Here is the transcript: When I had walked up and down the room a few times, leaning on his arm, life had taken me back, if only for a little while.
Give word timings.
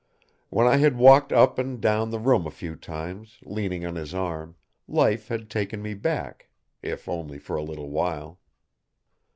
When 0.49 0.65
I 0.65 0.77
had 0.77 0.97
walked 0.97 1.31
up 1.31 1.59
and 1.59 1.79
down 1.79 2.09
the 2.09 2.17
room 2.17 2.47
a 2.47 2.49
few 2.49 2.75
times, 2.75 3.37
leaning 3.43 3.85
on 3.85 3.93
his 3.97 4.15
arm, 4.15 4.55
life 4.87 5.27
had 5.27 5.47
taken 5.47 5.79
me 5.79 5.93
back, 5.93 6.49
if 6.81 7.07
only 7.07 7.37
for 7.37 7.55
a 7.55 7.61
little 7.61 7.91
while. 7.91 8.39